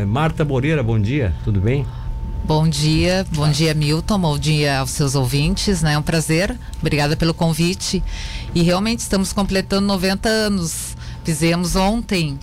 [0.00, 1.86] É, Marta Moreira, bom dia, tudo bem?
[2.42, 5.92] Bom dia, bom dia Milton, bom dia aos seus ouvintes, né?
[5.92, 8.02] É um prazer, obrigada pelo convite.
[8.54, 10.96] E realmente estamos completando 90 anos.
[11.22, 12.38] Fizemos ontem,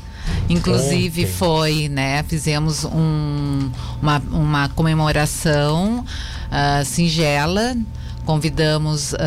[0.47, 1.33] inclusive ontem.
[1.33, 2.21] foi, né?
[2.21, 7.75] Fizemos um, uma, uma comemoração uh, singela
[8.23, 9.17] convidamos uh,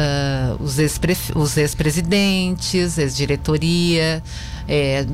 [0.61, 0.79] os
[1.57, 4.23] ex-presidentes, ex-diretoria,
[4.69, 5.07] eh,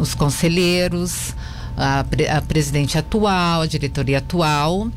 [0.00, 1.34] os conselheiros,
[1.78, 2.00] a,
[2.36, 4.90] a presidente atual, a diretoria atual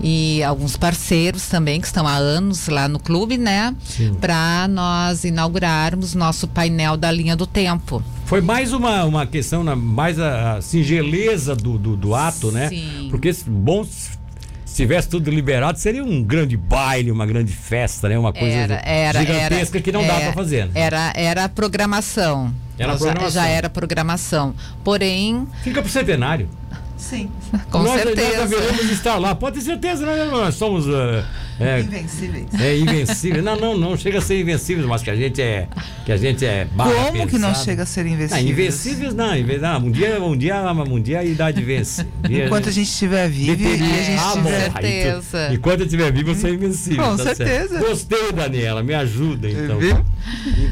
[0.00, 3.74] e alguns parceiros também que estão há anos lá no clube, né?
[4.20, 8.02] Para nós inaugurarmos nosso painel da linha do tempo.
[8.24, 12.68] Foi mais uma, uma questão, mais a, singeleza do, do, do ato, né?
[12.68, 13.08] Sim.
[13.10, 18.18] Porque bom se tivesse tudo liberado, seria um grande baile, uma grande festa, né?
[18.18, 20.64] Uma coisa era, era, gigantesca era, que não dá para fazer.
[20.66, 20.72] Né?
[20.74, 22.52] Era, era a programação.
[22.82, 23.30] Era programação.
[23.30, 24.54] Já, já, era programação.
[24.82, 25.46] Porém.
[25.62, 26.48] Fica pro centenário.
[26.96, 27.30] Sim,
[27.70, 28.38] com nós, certeza.
[28.38, 29.34] Nós haveremos estar lá.
[29.34, 30.24] Pode ter certeza, né?
[30.30, 30.86] nós somos.
[30.86, 31.24] Uh,
[31.62, 32.46] é, invencíveis.
[32.60, 33.44] É, invencíveis.
[33.44, 35.68] Não, não, não chega a ser invencíveis, mas que a gente é.
[36.04, 37.28] Que a gente é Como pensado.
[37.28, 38.44] que não chega a ser invencíveis?
[38.44, 39.86] Não, invencíveis não, não.
[39.86, 42.02] Um dia, um dia, um dia a idade vence.
[42.02, 44.60] Um Enquanto a gente estiver vivo e a gente ah, tiver.
[44.60, 45.48] certeza.
[45.48, 47.04] Tu, enquanto eu estiver vivo, eu sou invencível.
[47.04, 47.68] Com tá certeza.
[47.68, 47.88] Certo.
[47.88, 48.82] Gostei, Daniela.
[48.82, 49.78] Me ajuda, então.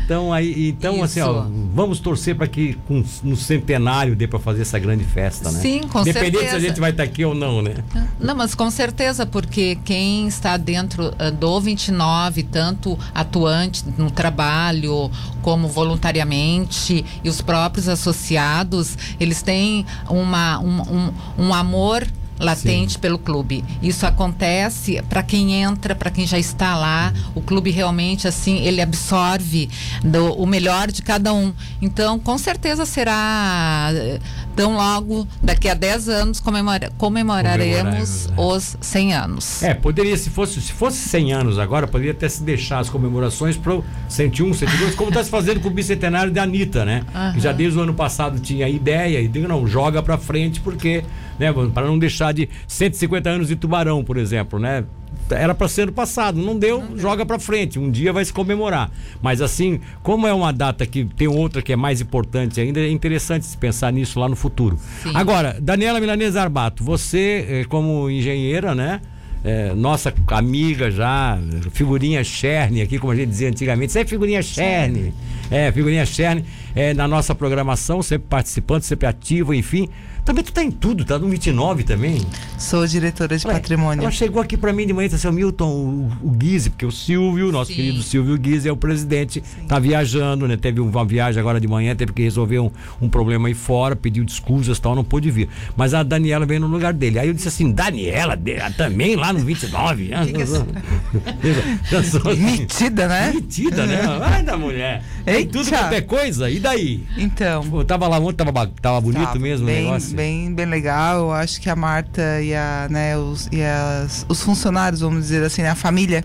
[0.05, 4.63] Então, aí, então assim, ó, vamos torcer para que com, no centenário dê para fazer
[4.63, 5.61] essa grande festa, né?
[5.61, 6.51] Sim, com Independente certeza.
[6.51, 7.75] se a gente vai estar tá aqui ou não, né?
[8.19, 15.11] Não, mas com certeza, porque quem está dentro uh, do 29, tanto atuante no trabalho
[15.43, 21.13] como voluntariamente, e os próprios associados, eles têm uma, um, um,
[21.47, 22.07] um amor
[22.41, 22.99] latente Sim.
[22.99, 23.63] pelo clube.
[23.83, 27.13] Isso acontece para quem entra, para quem já está lá.
[27.35, 29.69] O clube realmente assim ele absorve
[30.03, 31.53] do, o melhor de cada um.
[31.81, 33.91] Então, com certeza será
[34.61, 38.35] tão logo daqui a 10 anos comemora, comemoraremos né?
[38.37, 39.63] os 100 anos.
[39.63, 43.57] É, poderia se fosse se fosse 100 anos agora, poderia até se deixar as comemorações
[43.57, 47.05] para o 101, 102, como está se fazendo com o bicentenário da Anitta, né?
[47.15, 47.33] Uhum.
[47.33, 51.03] Que já desde o ano passado tinha ideia e digo não, joga para frente porque,
[51.39, 54.85] né, para não deixar de 150 anos de Tubarão, por exemplo, né?
[55.37, 57.79] Era para ser no passado, não deu, não joga para frente.
[57.79, 58.91] Um dia vai se comemorar.
[59.23, 62.91] Mas assim, como é uma data que tem outra que é mais importante ainda, é
[62.91, 64.79] interessante se pensar nisso lá no futuro.
[65.03, 65.13] Sim.
[65.15, 69.01] Agora, Daniela Milanese Arbato, você eh, como engenheira, né?
[69.43, 71.39] É, nossa amiga já,
[71.71, 73.89] figurinha Cherne aqui, como a gente dizia antigamente.
[73.89, 75.15] Isso é figurinha Cherne.
[75.51, 79.89] É, figurinha Cherne, é, na nossa programação, sempre participando, sempre ativo, enfim.
[80.25, 82.21] Também tu tá em tudo, tá no 29 também.
[82.59, 84.03] Sou diretora de patrimônio.
[84.03, 86.87] Ela chegou aqui para mim de manhã e disse assim, Milton, o, o Guise, porque
[86.87, 87.77] o Silvio, nosso Sim.
[87.77, 89.67] querido Silvio Guise é o presidente, Sim.
[89.67, 90.57] tá viajando, né?
[90.57, 92.71] Teve uma viagem agora de manhã, teve que resolver um,
[93.01, 95.49] um problema aí fora, pediu desculpas e tal, não pôde vir.
[95.77, 97.19] Mas a Daniela veio no lugar dele.
[97.19, 98.39] Aí eu disse assim, Daniela,
[98.77, 100.11] também lá no 29?
[100.13, 100.21] Ah,
[102.37, 103.33] Metida, né?
[103.35, 104.01] Metida, né?
[104.23, 105.03] Ai da mulher.
[105.27, 105.53] Eita.
[105.53, 107.05] Tudo quanto é coisa, e daí?
[107.17, 107.65] Então.
[107.73, 111.21] Eu tava lá ontem, tava, tava bonito tava mesmo bem, o negócio bem, bem legal.
[111.21, 115.43] Eu acho que a Marta e, a, né, os, e as, os funcionários, vamos dizer
[115.43, 116.23] assim, né, a família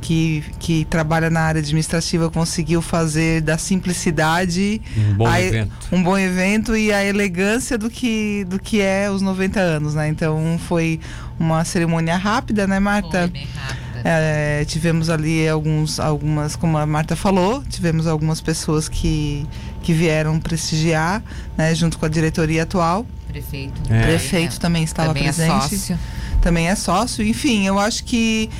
[0.00, 5.88] que, que trabalha na área administrativa conseguiu fazer da simplicidade um bom, a, evento.
[5.90, 10.06] um bom evento e a elegância do que, do que é os 90 anos, né?
[10.08, 11.00] Então foi
[11.38, 13.22] uma cerimônia rápida, né, Marta?
[13.22, 13.83] Foi bem rápida.
[14.06, 19.46] É, tivemos ali alguns, algumas, como a Marta falou, tivemos algumas pessoas que,
[19.82, 21.22] que vieram prestigiar,
[21.56, 23.06] né, junto com a diretoria atual.
[23.26, 23.80] Prefeito.
[23.88, 24.02] É.
[24.02, 25.50] Prefeito também estava também é presente.
[25.50, 25.98] É sócio.
[26.42, 27.26] Também é sócio.
[27.26, 28.50] Enfim, eu acho que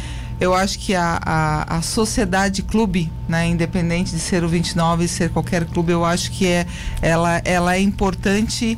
[0.40, 5.08] eu acho que a, a, a, sociedade clube, né, independente de ser o 29 e
[5.08, 6.66] ser qualquer clube, eu acho que é,
[7.00, 8.76] ela, ela é importante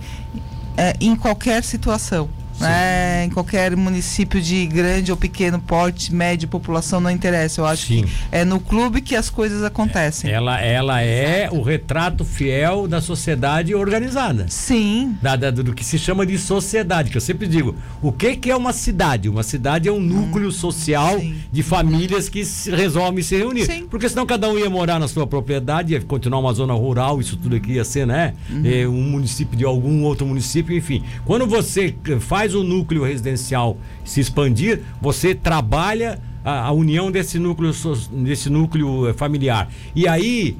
[0.76, 2.28] é, em qualquer situação
[2.60, 3.24] né?
[3.24, 7.60] em qualquer município de grande ou pequeno porte, médio população, não interessa.
[7.60, 8.04] Eu acho Sim.
[8.04, 10.30] que é no clube que as coisas acontecem.
[10.30, 14.46] Ela, ela é o retrato fiel da sociedade organizada.
[14.48, 15.16] Sim.
[15.20, 18.50] Da, da, do que se chama de sociedade, que eu sempre digo, o que, que
[18.50, 19.28] é uma cidade?
[19.28, 21.36] Uma cidade é um núcleo hum, social Sim.
[21.50, 23.66] de famílias que se resolvem se reunir.
[23.66, 23.86] Sim.
[23.88, 27.36] Porque senão cada um ia morar na sua propriedade, ia continuar uma zona rural, isso
[27.36, 28.34] tudo aqui ia ser, né?
[28.50, 28.62] Uhum.
[28.64, 31.02] É, um município de algum outro município, enfim.
[31.24, 37.40] Quando você faz faz o núcleo residencial se expandir, você trabalha a, a união desse
[37.40, 37.72] núcleo,
[38.12, 39.68] desse núcleo eh, familiar.
[39.96, 40.56] E aí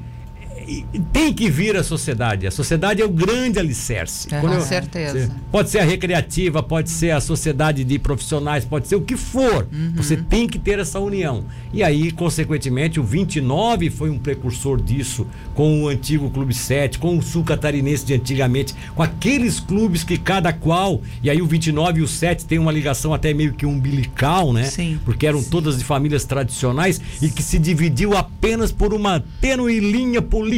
[1.13, 2.47] tem que vir a sociedade.
[2.47, 4.29] A sociedade é o grande alicerce.
[4.35, 5.31] É, com eu, certeza.
[5.51, 9.69] Pode ser a recreativa, pode ser a sociedade de profissionais, pode ser o que for.
[9.73, 9.93] Uhum.
[9.97, 11.45] Você tem que ter essa união.
[11.73, 17.17] E aí, consequentemente, o 29 foi um precursor disso, com o antigo Clube 7, com
[17.17, 22.01] o Sul Catarinense de antigamente, com aqueles clubes que cada qual, e aí o 29
[22.01, 24.65] e o 7 tem uma ligação até meio que umbilical, né?
[24.65, 24.99] Sim.
[25.05, 25.51] Porque eram Sim.
[25.51, 30.56] todas de famílias tradicionais e que se dividiu apenas por uma tênue linha política.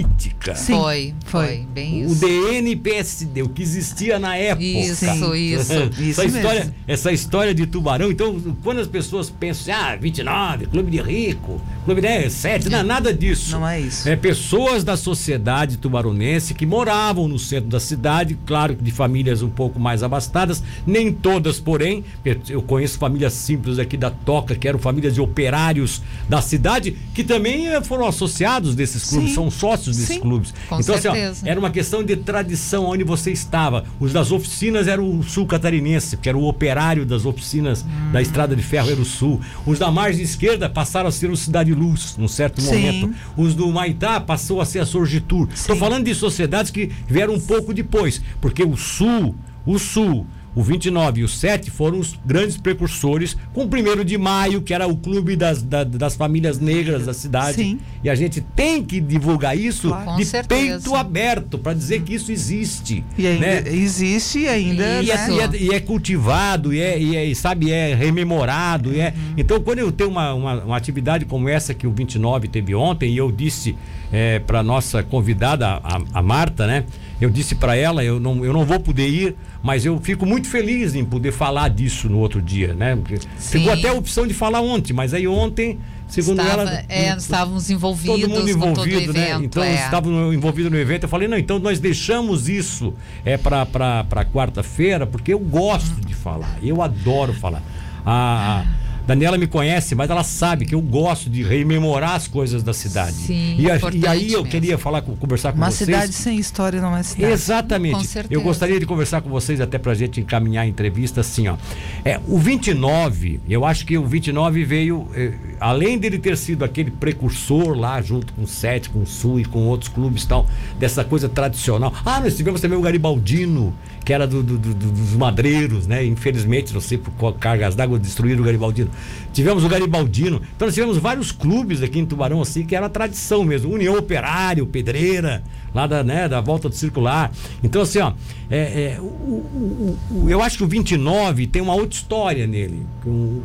[0.54, 0.74] Sim.
[0.74, 2.24] Foi, foi, bem o isso.
[2.24, 4.64] O DNPSD, o que existia na época.
[4.64, 5.04] Isso,
[5.34, 5.76] isso.
[6.00, 10.90] isso essa, história, essa história de Tubarão, então, quando as pessoas pensam, ah, 29, clube
[10.90, 13.52] de rico, clube de 7, não é nada disso.
[13.52, 14.06] Não é isso.
[14.06, 19.40] É pessoas da sociedade tubaronense que moravam no centro da cidade, claro que de famílias
[19.40, 22.04] um pouco mais abastadas, nem todas, porém,
[22.50, 27.24] eu conheço famílias simples aqui da Toca, que eram famílias de operários da cidade, que
[27.24, 29.34] também eh, foram associados desses clubes, Sim.
[29.34, 30.20] são sócios desses Sim.
[30.20, 30.52] clubes.
[30.68, 31.30] Com então, certeza.
[31.30, 33.84] assim, ó, era uma questão de tradição onde você estava.
[33.98, 38.12] Os das oficinas eram o sul catarinense, que era o operário das oficinas hum.
[38.12, 39.40] da estrada de ferro, era o sul.
[39.64, 42.66] Os da margem esquerda passaram a ser o Cidade Luz, num certo Sim.
[42.66, 43.14] momento.
[43.36, 45.48] Os do Maitá passou a ser a Sorgitur.
[45.54, 49.34] Estou falando de sociedades que vieram um pouco depois, porque o sul,
[49.64, 50.26] o sul
[50.58, 54.74] o 29 e o 7 foram os grandes precursores, com o primeiro de maio, que
[54.74, 57.54] era o clube das, da, das famílias negras da cidade.
[57.54, 57.78] Sim.
[58.02, 60.16] E a gente tem que divulgar isso claro.
[60.16, 63.04] de peito aberto, para dizer que isso existe.
[63.16, 63.62] E ainda né?
[63.66, 65.00] existe ainda.
[65.00, 65.30] E, é, né?
[65.30, 68.92] e, é, e, é, cultivado, e é, e é, sabe, é rememorado.
[68.92, 69.34] E é, uhum.
[69.36, 73.12] Então, quando eu tenho uma, uma, uma, atividade como essa que o 29 teve ontem,
[73.12, 73.76] e eu disse
[74.12, 76.84] é, para nossa convidada, a, a Marta, né?
[77.20, 80.48] Eu disse para ela, eu não, eu não vou poder ir, mas eu fico muito
[80.48, 82.96] feliz em poder falar disso no outro dia, né?
[83.38, 86.84] Ficou até a opção de falar ontem, mas aí ontem, segundo Estava, ela.
[86.88, 89.30] É, estávamos envolvidos todo mundo envolvido, todo né?
[89.30, 89.74] Evento, então é.
[89.74, 91.04] estavam envolvidos no evento.
[91.04, 92.94] Eu falei, não, então nós deixamos isso
[93.24, 97.62] é para quarta-feira, porque eu gosto de falar, eu adoro falar.
[98.06, 102.62] A, a Daniela me conhece, mas ela sabe que eu gosto de rememorar as coisas
[102.62, 103.14] da cidade.
[103.14, 104.50] Sim, e, a, e aí eu mesmo.
[104.50, 105.88] queria falar, conversar com Uma vocês.
[105.88, 107.32] Uma cidade sem história não é cidade.
[107.32, 107.94] Exatamente.
[107.94, 108.34] Com certeza.
[108.34, 111.56] Eu gostaria de conversar com vocês até pra gente encaminhar a entrevista assim, ó.
[112.04, 116.90] É, o 29, eu acho que o 29 veio, eh, além dele ter sido aquele
[116.90, 120.46] precursor lá junto com o Sete, com o Sul e com outros clubes e tal,
[120.78, 121.94] dessa coisa tradicional.
[122.04, 126.04] Ah, nós tivemos também o Garibaldino, que era do, do, do, dos madreiros, né?
[126.04, 128.90] Infelizmente, não sei por cargas d'água destruíram o Garibaldino.
[129.32, 130.40] Tivemos o Garibaldino.
[130.56, 133.72] Então nós tivemos vários clubes aqui em Tubarão, assim, que era tradição mesmo.
[133.72, 135.42] União Operário, Pedreira,
[135.74, 137.30] lá da, né, da volta do circular.
[137.62, 138.12] Então, assim, ó,
[138.50, 142.86] é, é, o, o, o, eu acho que o 29 tem uma outra história nele.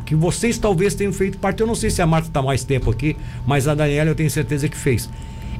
[0.04, 1.60] Que, vocês talvez tenham feito parte.
[1.60, 3.16] Eu não sei se a Marta está mais tempo aqui,
[3.46, 5.08] mas a Daniela eu tenho certeza que fez.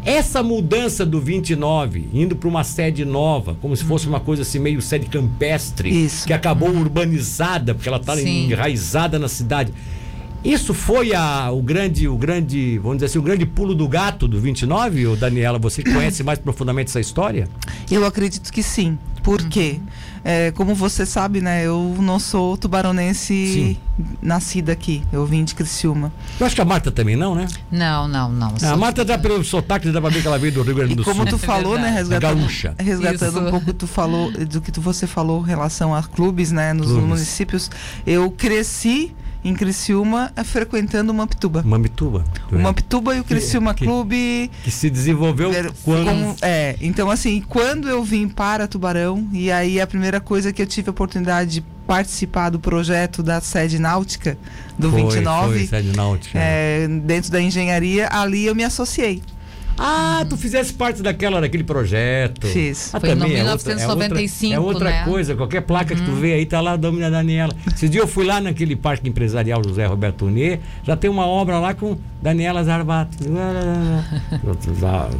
[0.04, 4.58] Essa mudança do 29, indo para uma sede nova, como se fosse uma coisa assim,
[4.58, 6.26] meio sede campestre, Isso.
[6.26, 9.72] que acabou urbanizada, porque ela está enraizada na cidade.
[10.44, 14.28] Isso foi a, o grande, o grande, vamos dizer assim, o grande pulo do gato
[14.28, 17.48] do 29, ou Daniela, você conhece mais profundamente essa história?
[17.90, 18.98] Eu acredito que sim.
[19.24, 19.80] Por quê?
[20.22, 21.66] É, como você sabe, né?
[21.66, 23.76] Eu não sou tubaronense sim.
[24.22, 25.02] nascida aqui.
[25.10, 26.12] Eu vim de Criciúma.
[26.38, 27.46] Eu acho que a Marta também não, né?
[27.70, 28.54] Não, não, não.
[28.62, 30.94] Ah, a Marta dá pelo sotaque, dá pra ver que ela veio do Rio Grande
[30.94, 31.26] do e como Sul.
[31.30, 31.90] tu falou, né?
[31.90, 32.74] Resgatando, Gaúcha.
[32.78, 33.40] resgatando Isso.
[33.40, 36.74] um pouco tu falou, do que tu, você falou em relação a clubes, né?
[36.74, 37.08] Nos clubes.
[37.08, 37.70] municípios.
[38.06, 39.14] Eu cresci
[39.44, 41.62] em Criciúma frequentando o Mampituba.
[41.62, 42.24] Mampituba.
[42.50, 44.50] O Mampituba e o Criciúma que, Clube.
[44.62, 45.50] Que se desenvolveu
[45.84, 46.06] quando.
[46.06, 50.62] Como, é, então assim, quando eu vim para Tubarão, e aí a primeira coisa que
[50.62, 54.38] eu tive a oportunidade de participar do projeto da sede náutica
[54.78, 56.38] do foi, 29, foi, sede náutica.
[56.38, 59.22] É, dentro da engenharia, ali eu me associei.
[59.76, 62.46] Ah, tu fizesse parte daquela, daquele projeto.
[62.46, 62.94] Fiz.
[62.94, 65.04] Ah, Foi em também 1995, é outra, é outra né?
[65.04, 66.00] coisa, qualquer placa uhum.
[66.00, 67.54] que tu vê aí tá lá a Domina Daniela.
[67.74, 71.58] Esse dia eu fui lá naquele parque empresarial José Roberto Unê, já tem uma obra
[71.58, 73.18] lá com Daniela Zarbato.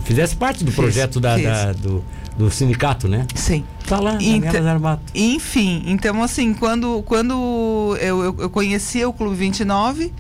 [0.04, 2.04] Fizesse parte do projeto da, da, do,
[2.36, 3.26] do sindicato, né?
[3.34, 3.64] Sim.
[3.86, 5.02] Tá lá, Daniela Ent Zarbato.
[5.14, 10.12] Enfim, então assim, quando, quando eu, eu, eu conheci o Clube 29,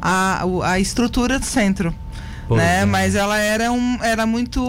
[0.00, 1.94] a, a estrutura do centro
[2.56, 2.82] né?
[2.82, 2.84] É.
[2.84, 4.60] Mas ela era um, era muito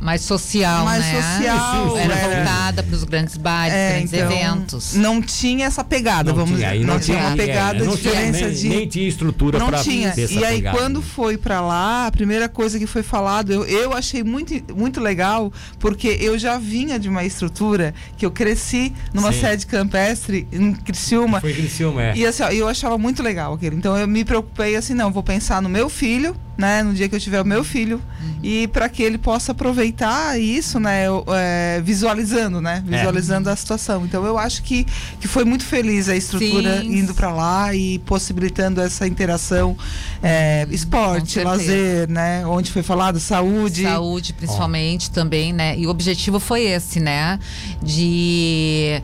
[0.00, 1.22] mais social, mais né?
[1.22, 4.94] social, era, era voltada para os grandes bares, é, grandes então, eventos.
[4.94, 6.80] Não tinha essa pegada, não vamos dizer.
[6.80, 9.68] Não, não tinha uma pegada, é, não diferença tinha, nem, de nem tinha estrutura não
[9.68, 10.12] para tinha.
[10.12, 10.78] Ter essa e aí pegada.
[10.78, 15.00] quando foi para lá, a primeira coisa que foi falado, eu, eu achei muito muito
[15.00, 19.40] legal, porque eu já vinha de uma estrutura que eu cresci numa Sim.
[19.40, 21.40] sede campestre em Criciúma.
[21.40, 22.16] Foi Criciúma, é.
[22.16, 23.76] E assim, ó, eu achava muito legal aquilo.
[23.76, 27.14] Então eu me preocupei assim, não, vou pensar no meu filho né, no dia que
[27.14, 28.34] eu tiver o meu filho, Uhum.
[28.42, 32.96] e para que ele possa aproveitar isso, né, eu, é, visualizando, né, É.
[32.98, 34.04] visualizando a situação.
[34.04, 34.86] Então eu acho que,
[35.20, 36.98] que foi muito feliz a estrutura Sim.
[36.98, 39.76] indo para lá e possibilitando essa interação,
[40.22, 41.48] é, esporte, certeza.
[41.56, 43.82] lazer, né, onde foi falado saúde.
[43.84, 45.76] Saúde, principalmente, também, né?
[45.78, 47.38] E o objetivo foi esse, né?
[47.82, 49.02] De.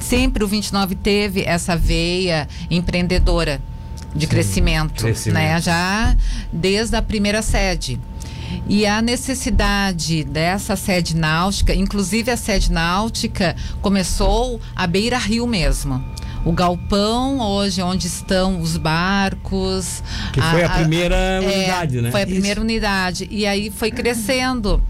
[0.00, 3.60] Sempre o 29 teve essa veia empreendedora
[4.14, 5.34] de crescimento, crescimento.
[5.34, 5.60] né?
[5.60, 6.16] Já
[6.52, 8.00] desde a primeira sede.
[8.68, 16.02] E a necessidade dessa sede náutica, inclusive a sede náutica, começou à beira rio mesmo.
[16.44, 20.02] O galpão, hoje, onde estão os barcos.
[20.32, 22.10] Que foi a primeira é, unidade, né?
[22.10, 22.32] Foi a Isso.
[22.32, 23.28] primeira unidade.
[23.30, 24.82] E aí foi crescendo.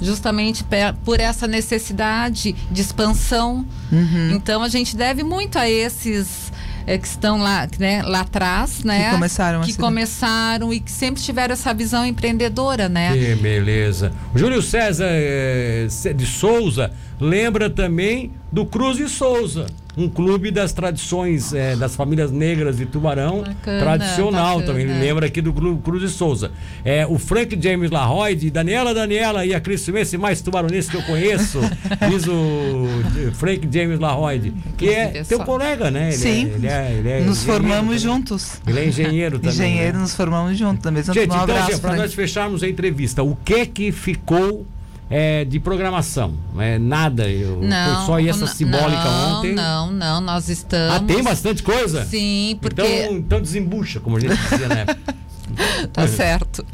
[0.00, 0.64] Justamente
[1.04, 3.66] por essa necessidade de expansão.
[3.90, 4.30] Uhum.
[4.32, 6.47] Então a gente deve muito a esses
[6.88, 9.10] eh, que estão lá, né, lá atrás, né?
[9.10, 13.12] começaram a que começaram e que sempre tiveram essa visão empreendedora, né?
[13.12, 14.10] Que beleza.
[14.34, 16.90] O Júlio César eh, de Souza
[17.20, 19.66] lembra também do Cruz e Souza,
[19.98, 24.66] um clube das tradições eh, das famílias negras de Tubarão, Bacana, tradicional bacana.
[24.66, 24.84] também.
[24.84, 26.52] Ele lembra aqui do Clube Cruz e Souza.
[26.84, 31.02] É, o Frank James Larroyd, Daniela Daniela e a Cris Messi mais tubaronense que eu
[31.02, 31.60] conheço,
[32.08, 32.86] diz o
[33.34, 36.08] Frank James Larroyd, que é é teu colega, né?
[36.08, 36.44] Ele Sim.
[36.44, 37.98] É, ele é, ele é Nos formamos também.
[37.98, 38.60] juntos.
[38.66, 39.54] Ele é engenheiro também.
[39.54, 40.02] Engenheiro, né?
[40.02, 41.02] nos formamos juntos também.
[41.02, 44.66] Gente, um então, para nós fecharmos a entrevista, o que que ficou
[45.10, 46.34] é, de programação?
[46.58, 48.06] É, nada, eu Não.
[48.06, 49.54] só essa n- simbólica não, ontem.
[49.54, 50.96] Não, não, nós estamos.
[50.96, 52.04] Ah, tem bastante coisa?
[52.04, 52.82] Sim, porque.
[52.82, 55.17] Então, então desembucha, como a gente dizia na época.
[55.92, 56.64] Tá certo.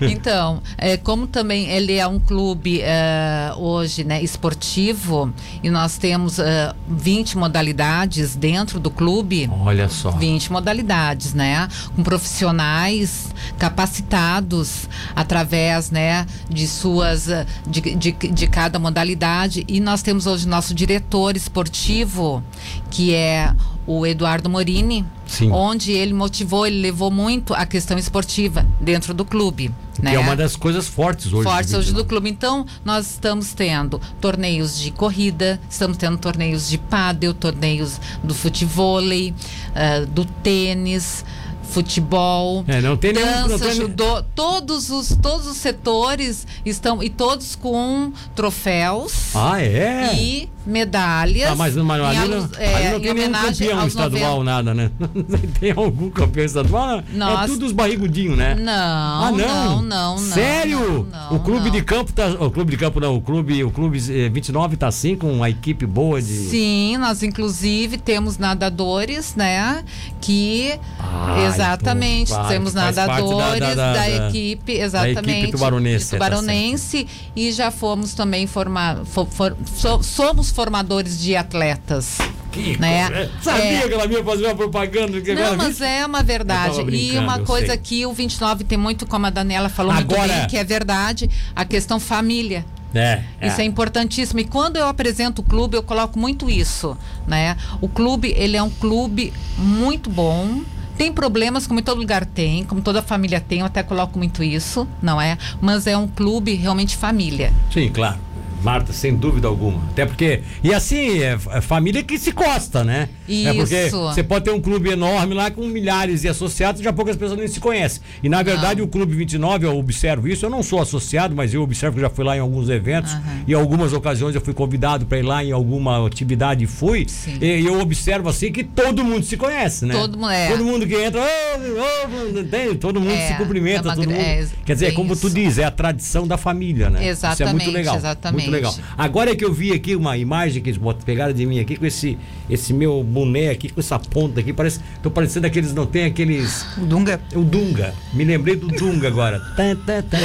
[0.00, 6.38] Então, é, como também ele é um clube é, hoje né, esportivo e nós temos
[6.38, 9.50] é, 20 modalidades dentro do clube.
[9.60, 10.10] Olha só.
[10.10, 11.68] 20 modalidades, né?
[11.94, 13.28] Com profissionais
[13.58, 17.28] capacitados através, né, de suas
[17.66, 22.42] de, de, de cada modalidade e nós temos hoje nosso diretor esportivo
[22.90, 23.52] que é
[23.86, 25.50] o Eduardo Morini, Sim.
[25.52, 29.70] onde ele motivou, ele levou muito a questão esportiva dentro do clube,
[30.02, 30.10] né?
[30.10, 31.44] Que é uma das coisas fortes hoje.
[31.44, 32.08] fortes do hoje do 29.
[32.08, 32.30] clube.
[32.30, 39.34] Então, nós estamos tendo torneios de corrida, estamos tendo torneios de pádel, torneios do futevôlei,
[39.74, 41.24] ah, do tênis,
[41.70, 42.64] futebol.
[42.66, 47.10] É, não tem nenhum- dança, não tem- judô, todos os todos os setores estão e
[47.10, 50.14] todos com troféus Ah, é?
[50.14, 51.50] e medalhas.
[51.50, 54.44] Ah, mas, mas ali, alu- não, é, ali não em tem nenhum campeão estadual, 90.
[54.44, 54.90] nada, né?
[55.58, 56.98] tem algum campeão estadual?
[56.98, 58.54] É Nós- tudo os barrigudinhos, né?
[58.54, 59.38] Não, Ah, não?
[59.38, 60.18] não, não, não.
[60.18, 61.08] Sério?
[61.10, 61.70] não, não, o clube não.
[61.70, 62.26] de campo tá.
[62.38, 65.48] O clube de campo não, o clube, o clube eh, 29 tá assim, com uma
[65.48, 66.26] equipe boa de.
[66.48, 69.82] Sim, nós inclusive temos nadadores, né?
[70.20, 76.10] Que Ah, exatamente então, temos nadadores da- da, da- da- equipe, exatamente, equipe tubaronense, de
[76.10, 82.18] tá tubaronense e já fomos também formar, fo- for- so- somos formadores de atletas.
[82.50, 83.06] Que Né?
[83.08, 83.30] coisa.
[83.40, 83.86] Sabia É.
[83.88, 85.20] que ela ia fazer uma propaganda.
[85.20, 86.80] Que Não, mas é uma verdade.
[86.90, 87.76] E uma coisa sei.
[87.76, 91.30] que o 29 tem muito, como a Daniela falou Agora- muito bem, que é verdade,
[91.54, 92.66] a questão família.
[92.92, 94.40] É, Isso é importantíssimo.
[94.40, 96.96] E quando eu apresento o clube, eu coloco muito isso,
[97.26, 97.56] né?
[97.80, 100.62] O clube, ele é um clube muito bom.
[100.96, 104.42] Tem problemas, como em todo lugar tem, como toda família tem, eu até coloco muito
[104.42, 105.38] isso, não é?
[105.60, 107.52] Mas é um clube realmente família.
[107.72, 108.18] Sim, claro.
[108.62, 109.82] Marta, sem dúvida alguma.
[109.90, 110.42] Até porque.
[110.62, 113.08] E assim, é, é família que se gosta, né?
[113.28, 113.98] É porque Isso.
[114.00, 117.48] você pode ter um clube enorme lá com milhares de associados, já poucas pessoas nem
[117.48, 118.00] se conhecem.
[118.22, 120.46] E na verdade, o Clube 29, eu observo isso.
[120.46, 123.12] Eu não sou associado, mas eu observo que já fui lá em alguns eventos.
[123.12, 123.42] Aham.
[123.46, 127.06] E em algumas ocasiões eu fui convidado para ir lá em alguma atividade e fui.
[127.08, 127.38] Sim.
[127.40, 129.94] E eu observo assim que todo mundo se conhece, né?
[129.94, 130.48] Todo mundo- é.
[130.48, 133.96] Todo mundo que entra, "Ô, ô", não tem, todo mundo É, se cumprimenta, é uma
[133.96, 134.12] mundo.
[134.12, 135.34] é, Quer dizer, bem como tu isso.
[135.34, 136.98] diz, é a tradição da família, né?
[137.10, 137.96] Isso é muito Exatamente, legal.
[137.96, 138.40] exatamente.
[138.42, 138.74] Muito legal.
[138.96, 141.86] Agora é que eu vi aqui uma imagem que eles pegaram de mim aqui com
[141.86, 142.16] esse,
[142.48, 144.52] esse meu boné aqui, com essa ponta aqui.
[144.52, 146.66] Parece, tô parecendo aqueles, não tem aqueles.
[146.76, 147.20] O Dunga.
[147.34, 147.94] O Dunga.
[148.12, 149.40] Me lembrei do Dunga agora.
[149.56, 150.18] Tan, tan, tan.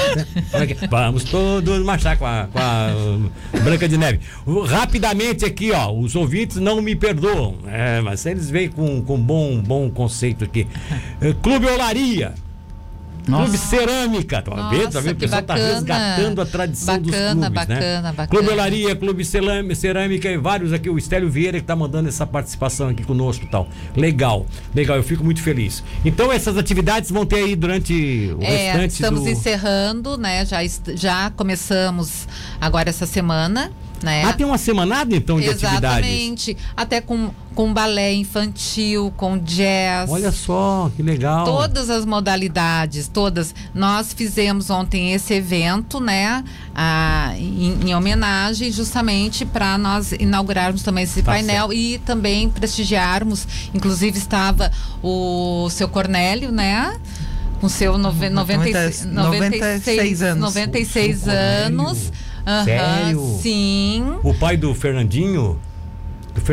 [0.89, 4.19] Vamos todos marchar com a, com a uh, Branca de Neve.
[4.67, 5.91] Rapidamente aqui, ó.
[5.91, 7.55] Os ouvintes não me perdoam.
[7.65, 10.67] É, mas eles vêm com, com bom, bom conceito aqui.
[11.41, 12.33] Clube Olaria.
[13.25, 14.91] Clube Cerâmica, tá Nossa, vendo?
[14.91, 15.11] Tá vendo?
[15.13, 15.73] O pessoal tá bacana.
[15.75, 17.75] resgatando a tradição dos Bacana, clubes, né?
[17.75, 18.27] bacana, bacana.
[18.27, 19.25] Clube Olaria, Clube
[19.75, 20.89] Cerâmica e vários aqui.
[20.89, 23.67] O Estélio Vieira que tá mandando essa participação aqui conosco e tal.
[23.95, 25.83] Legal, legal, eu fico muito feliz.
[26.03, 27.93] Então essas atividades vão ter aí durante
[28.37, 29.29] o É, restante estamos do...
[29.29, 30.45] encerrando, né?
[30.45, 30.59] Já,
[30.95, 32.27] já começamos
[32.59, 33.71] agora essa semana.
[34.01, 34.23] né?
[34.25, 36.09] Ah, tem uma semanada então de atividades.
[36.09, 36.57] Exatamente.
[36.75, 40.09] Até com, com balé infantil, com jazz.
[40.09, 41.45] Olha só, que legal.
[41.45, 43.53] Todas as modalidades, todas.
[43.73, 46.43] Nós fizemos ontem esse evento, né?
[46.75, 51.73] Ah, em, em homenagem justamente para nós inaugurarmos também esse Tá painel certo.
[51.73, 53.47] e também prestigiarmos.
[53.73, 56.95] Inclusive estava o seu Cornélio, né?
[57.61, 60.41] Com seu nove, 90, 96 anos.
[60.41, 61.65] 96 O seu Cornélio.
[61.65, 62.11] anos.
[62.45, 63.39] Aham, Sério?
[63.41, 64.15] Sim.
[64.21, 65.57] O pai do Fernandinho.
[66.43, 66.47] Do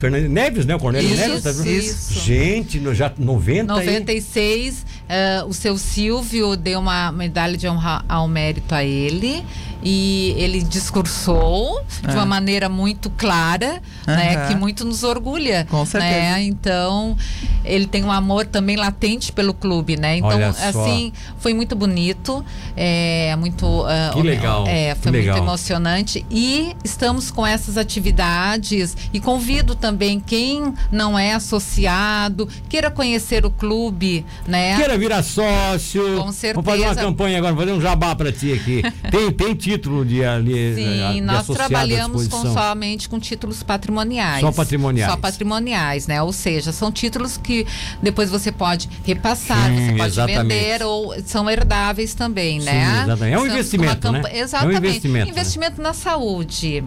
[0.00, 0.74] Fernando, Neves, né?
[0.74, 1.42] O Cornélio Isso, Neves.
[1.42, 2.20] tá isso.
[2.20, 8.04] Gente, no- já 90 e- 96, eh, o seu Silvio deu uma medalha de honra
[8.08, 9.44] ao mérito a ele
[9.82, 12.12] e ele discursou de É.
[12.12, 14.48] uma maneira muito clara, né, Aham.
[14.48, 16.12] que muito nos orgulha, Com certeza.
[16.14, 16.42] né?
[16.42, 17.16] Então,
[17.64, 20.18] ele tem um amor também latente pelo clube, né?
[20.18, 20.38] Então,
[20.68, 22.44] assim, foi muito bonito,
[22.76, 25.36] é muito ah, Que legal, é, que foi legal.
[25.36, 32.90] muito emocionante e estamos com essas atividades e convido também quem não é associado, queira
[32.90, 34.76] conhecer o clube, né?
[34.76, 36.02] Queira virar sócio.
[36.02, 36.94] Com Vou fazer uma certeza.
[37.00, 38.82] campanha agora, fazer um jabá pra ti aqui.
[39.10, 40.74] Tem, tem título de ali.
[40.74, 44.40] Sim, de nós trabalhamos com somente com títulos patrimoniais.
[44.40, 45.10] Só patrimoniais.
[45.10, 46.22] Só patrimoniais, né?
[46.22, 47.66] Ou seja, são títulos que
[48.02, 50.42] depois você pode repassar, Sim, você pode exatamente.
[50.54, 53.02] vender ou são herdáveis também, Sim, né?
[53.04, 53.34] exatamente.
[53.34, 54.22] É um São investimento, uma né?
[54.22, 54.78] campa- É um Exatamente.
[54.78, 55.30] investimento, né?
[55.32, 56.84] Investimento na saúde.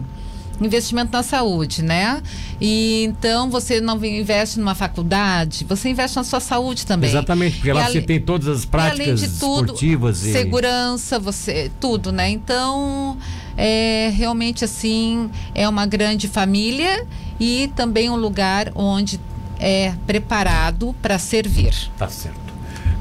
[0.60, 2.22] Investimento na saúde, né?
[2.60, 7.10] E então você não investe numa faculdade, você investe na sua saúde também.
[7.10, 10.32] Exatamente, porque E lá você tem todas as e práticas além de tudo, esportivas e.
[10.32, 12.30] segurança, você tudo, né?
[12.30, 13.18] Então,
[13.56, 17.06] é realmente assim, é uma grande família
[17.38, 19.18] e também um lugar onde
[19.58, 21.74] é preparado para servir.
[21.98, 22.43] Tá certo.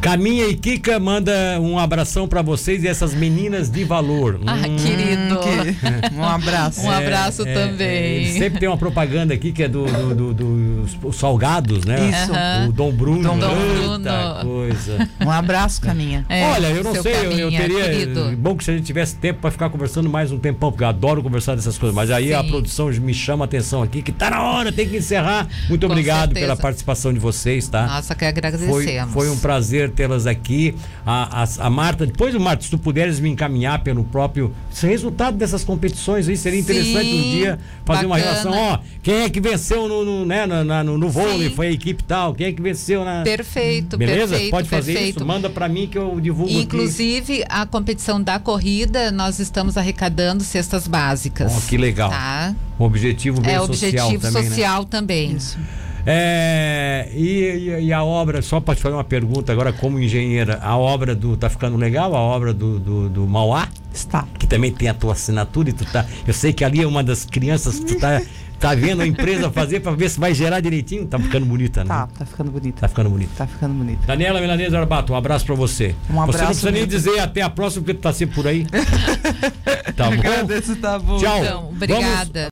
[0.03, 1.31] Caminha e Kika manda
[1.61, 4.37] um abração pra vocês e essas meninas de valor.
[4.45, 5.39] Ah, Hum, querido.
[5.39, 6.81] que- um abraço.
[6.81, 7.87] Um abraço também.
[8.25, 12.09] ele sempre tem uma propaganda aqui que é do, do- do- dos os salgados, né?
[12.09, 12.67] Isso.
[12.69, 13.23] O Dom Bruno.
[13.23, 14.43] Dom Eita Bruno.
[14.43, 15.09] coisa.
[15.25, 16.25] Um abraço, Caminha.
[16.27, 17.83] É, Olha, eu não sei, eu, eu caminha, teria.
[17.85, 18.33] querido.
[18.37, 20.87] Bom que se a gente tivesse tempo pra ficar conversando mais um tempão, porque eu
[20.89, 21.95] adoro conversar dessas coisas.
[21.95, 22.49] Mas aí a Sim.
[22.49, 25.47] produção me chama a atenção aqui, que tá na hora, tem que encerrar.
[25.69, 26.45] Muito obrigado certeza.
[26.45, 27.87] pela participação de vocês, tá?
[27.87, 29.13] Nossa, que Foi, agradecemos.
[29.13, 30.75] foi um prazer tê-las aqui.
[31.05, 35.37] A, a, a Marta, depois, Marta, se tu puderes me encaminhar pelo próprio esse resultado
[35.37, 38.39] dessas competições aí, seria interessante Sim, um dia fazer uma bacana.
[38.41, 38.51] relação.
[38.53, 41.49] Ó, quem é que venceu no, no, né, na- no, no vôlei?
[41.49, 41.55] Sim.
[41.55, 42.33] Foi a equipe tal.
[42.33, 43.21] Quem é que venceu na.
[43.23, 44.29] Perfeito, Beleza?
[44.33, 45.17] perfeito, Pode fazer perfeito.
[45.17, 45.25] isso?
[45.25, 46.61] Manda pra mim que eu divulgo aqui.
[46.61, 51.51] Inclusive, a competição da corrida, nós estamos arrecadando cestas básicas.
[51.55, 52.09] Ó, que legal.
[52.09, 52.55] Tá?
[52.79, 54.49] O objetivo bem É social objetivo também, né?
[54.49, 55.31] social também.
[55.35, 55.57] Isso.
[56.05, 60.77] É, e, e- a obra, só para te fazer uma pergunta agora como engenheira, a
[60.77, 64.25] obra do tá ficando legal, a obra do, do, do Mauá, Está.
[64.37, 67.03] que também tem a tua assinatura e tu tá, eu sei que ali é uma
[67.03, 68.21] das crianças que tu tá,
[68.59, 71.87] tá vendo a empresa fazer para ver se vai gerar direitinho, tá ficando bonita, né?
[71.89, 72.81] Tá, tá ficando bonita.
[72.81, 73.31] Tá ficando bonita.
[73.37, 74.07] Tá ficando bonita.
[74.07, 75.95] Daniela Milanese Arbato, um abraço para você.
[76.09, 78.47] Um Você não abraço precisa nem dizer até a próxima porque tu tá sempre por
[78.47, 78.65] aí.
[79.95, 80.19] tá bom?
[80.19, 81.17] Agradeço, tá bom.
[81.17, 81.37] Tchau.
[81.43, 82.41] Então, Vamos- obrigada.